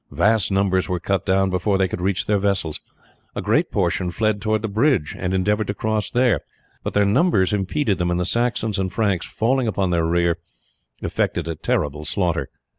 Vast 0.09 0.51
numbers 0.51 0.89
were 0.89 0.99
cut 0.99 1.27
down 1.27 1.51
before 1.51 1.77
they 1.77 1.87
could 1.87 2.01
reach 2.01 2.25
their 2.25 2.39
vessels. 2.39 2.79
A 3.35 3.41
great 3.43 3.69
portion 3.69 4.09
fled 4.09 4.41
towards 4.41 4.63
the 4.63 4.67
bridge 4.67 5.13
and 5.15 5.31
endeavoured 5.31 5.67
to 5.67 5.75
cross 5.75 6.09
there; 6.09 6.41
but 6.81 6.95
their 6.95 7.05
numbers 7.05 7.53
impeded 7.53 7.99
them, 7.99 8.09
and 8.09 8.19
the 8.19 8.25
Saxons 8.25 8.79
and 8.79 8.91
Franks, 8.91 9.27
falling 9.27 9.67
upon 9.67 9.91
their 9.91 10.07
rear, 10.07 10.39
effected 11.03 11.47
a 11.47 11.53
terrible 11.53 12.03
slaughter. 12.03 12.49